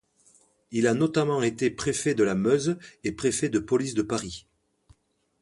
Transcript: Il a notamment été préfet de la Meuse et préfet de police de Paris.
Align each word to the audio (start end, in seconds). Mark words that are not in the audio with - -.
Il 0.71 0.87
a 0.87 0.95
notamment 0.95 1.43
été 1.43 1.69
préfet 1.69 2.15
de 2.15 2.23
la 2.23 2.33
Meuse 2.33 2.79
et 3.03 3.11
préfet 3.11 3.49
de 3.49 3.59
police 3.59 3.93
de 3.93 4.01
Paris. 4.01 4.47